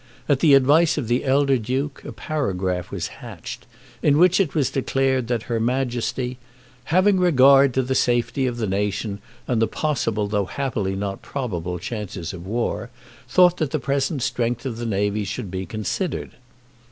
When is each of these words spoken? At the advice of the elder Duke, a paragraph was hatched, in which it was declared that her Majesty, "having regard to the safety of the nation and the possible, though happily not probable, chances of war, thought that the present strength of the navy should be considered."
At 0.27 0.39
the 0.39 0.55
advice 0.55 0.97
of 0.97 1.07
the 1.07 1.23
elder 1.25 1.59
Duke, 1.59 2.01
a 2.03 2.11
paragraph 2.11 2.89
was 2.89 3.05
hatched, 3.21 3.67
in 4.01 4.17
which 4.17 4.39
it 4.39 4.55
was 4.55 4.71
declared 4.71 5.27
that 5.27 5.43
her 5.43 5.59
Majesty, 5.59 6.39
"having 6.85 7.19
regard 7.19 7.71
to 7.75 7.83
the 7.83 7.93
safety 7.93 8.47
of 8.47 8.57
the 8.57 8.65
nation 8.65 9.19
and 9.47 9.61
the 9.61 9.67
possible, 9.67 10.27
though 10.27 10.45
happily 10.45 10.95
not 10.95 11.21
probable, 11.21 11.77
chances 11.77 12.33
of 12.33 12.47
war, 12.47 12.89
thought 13.29 13.57
that 13.57 13.69
the 13.69 13.77
present 13.79 14.23
strength 14.23 14.65
of 14.65 14.77
the 14.77 14.87
navy 14.87 15.23
should 15.23 15.51
be 15.51 15.67
considered." 15.67 16.31